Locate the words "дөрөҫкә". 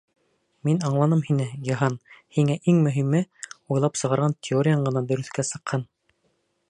5.13-5.47